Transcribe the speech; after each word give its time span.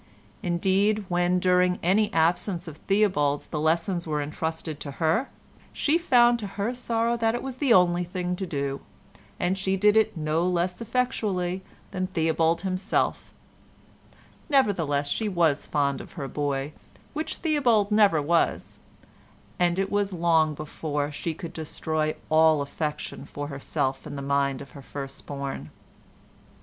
Indeed, 0.41 1.05
when 1.09 1.37
during 1.37 1.77
any 1.83 2.11
absence 2.11 2.67
of 2.67 2.77
Theobald's 2.77 3.45
the 3.45 3.59
lessons 3.59 4.07
were 4.07 4.19
entrusted 4.19 4.79
to 4.79 4.91
her, 4.93 5.29
she 5.73 5.99
found 5.99 6.39
to 6.39 6.47
her 6.57 6.73
sorrow 6.73 7.15
that 7.17 7.35
it 7.35 7.43
was 7.43 7.57
the 7.57 7.71
only 7.71 8.03
thing 8.03 8.35
to 8.37 8.47
do, 8.47 8.81
and 9.39 9.55
she 9.55 9.77
did 9.77 9.95
it 9.95 10.17
no 10.17 10.41
less 10.49 10.81
effectually 10.81 11.61
than 11.91 12.07
Theobald 12.07 12.61
himself, 12.61 13.31
nevertheless 14.49 15.07
she 15.07 15.29
was 15.29 15.67
fond 15.67 16.01
of 16.01 16.13
her 16.13 16.27
boy, 16.27 16.73
which 17.13 17.35
Theobald 17.35 17.91
never 17.91 18.23
was, 18.23 18.79
and 19.59 19.77
it 19.77 19.91
was 19.91 20.13
long 20.13 20.55
before 20.55 21.11
she 21.11 21.35
could 21.35 21.53
destroy 21.53 22.15
all 22.27 22.63
affection 22.63 23.23
for 23.23 23.49
herself 23.49 24.07
in 24.07 24.15
the 24.15 24.23
mind 24.23 24.63
of 24.63 24.71
her 24.71 24.81
first 24.81 25.27
born. 25.27 25.69